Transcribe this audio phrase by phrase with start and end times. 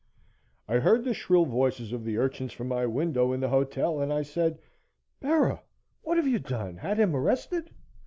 [0.67, 4.11] I heard the shrill voices of the urchins from my window in the hotel and
[4.11, 4.57] I said:
[5.19, 5.61] "Bera,
[6.01, 7.69] what have you done had him arrested?"